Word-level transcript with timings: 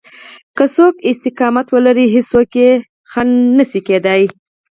که 0.57 0.63
څوک 0.75 0.93
استقامت 1.09 1.67
ولري 1.71 2.05
هېڅوک 2.15 2.49
يې 2.61 2.69
خنډ 3.11 3.57
کېدای 3.87 4.21
نشي. 4.29 4.35